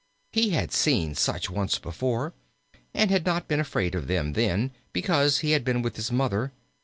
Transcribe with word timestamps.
He 0.31 0.49
had 0.49 0.71
seen 0.71 1.13
such 1.13 1.47
once 1.51 1.77
before 1.77 2.33
and 2.91 3.11
had 3.11 3.23
not 3.23 3.47
been 3.47 3.59
afraid 3.59 3.93
of 3.93 4.07
them 4.07 4.33
then, 4.33 4.71
because 4.93 5.37
he 5.45 5.51
had 5.51 5.63
been 5.63 5.83
with 5.83 5.95
his 5.95 6.11
Mother. 6.11 6.51